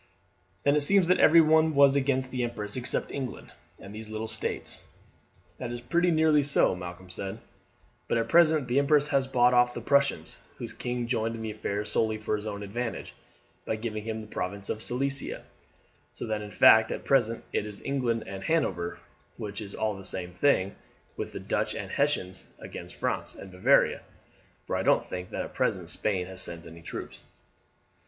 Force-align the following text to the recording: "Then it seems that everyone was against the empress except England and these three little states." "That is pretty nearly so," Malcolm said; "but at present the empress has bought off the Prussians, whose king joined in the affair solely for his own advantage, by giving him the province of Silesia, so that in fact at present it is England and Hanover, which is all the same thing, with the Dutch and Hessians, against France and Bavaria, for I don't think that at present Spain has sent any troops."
"Then 0.63 0.75
it 0.75 0.81
seems 0.81 1.05
that 1.07 1.19
everyone 1.19 1.75
was 1.75 1.95
against 1.95 2.31
the 2.31 2.41
empress 2.43 2.75
except 2.75 3.11
England 3.11 3.51
and 3.79 3.93
these 3.93 4.07
three 4.07 4.13
little 4.13 4.27
states." 4.27 4.87
"That 5.59 5.71
is 5.71 5.79
pretty 5.79 6.09
nearly 6.09 6.41
so," 6.41 6.73
Malcolm 6.75 7.11
said; 7.11 7.37
"but 8.07 8.17
at 8.17 8.27
present 8.27 8.67
the 8.67 8.79
empress 8.79 9.09
has 9.09 9.27
bought 9.27 9.53
off 9.53 9.75
the 9.75 9.79
Prussians, 9.81 10.37
whose 10.57 10.73
king 10.73 11.05
joined 11.05 11.35
in 11.35 11.43
the 11.43 11.51
affair 11.51 11.85
solely 11.85 12.17
for 12.17 12.35
his 12.35 12.47
own 12.47 12.63
advantage, 12.63 13.13
by 13.63 13.75
giving 13.75 14.03
him 14.03 14.21
the 14.21 14.25
province 14.27 14.71
of 14.71 14.81
Silesia, 14.81 15.43
so 16.13 16.25
that 16.25 16.41
in 16.41 16.49
fact 16.51 16.91
at 16.91 17.05
present 17.05 17.43
it 17.53 17.67
is 17.67 17.83
England 17.83 18.23
and 18.25 18.43
Hanover, 18.45 18.97
which 19.37 19.61
is 19.61 19.75
all 19.75 19.95
the 19.95 20.03
same 20.03 20.31
thing, 20.31 20.75
with 21.15 21.31
the 21.31 21.39
Dutch 21.39 21.75
and 21.75 21.91
Hessians, 21.91 22.47
against 22.57 22.95
France 22.95 23.35
and 23.35 23.51
Bavaria, 23.51 24.01
for 24.65 24.75
I 24.75 24.81
don't 24.81 25.05
think 25.05 25.29
that 25.29 25.43
at 25.43 25.53
present 25.53 25.91
Spain 25.91 26.25
has 26.25 26.41
sent 26.41 26.65
any 26.65 26.81
troops." 26.81 27.23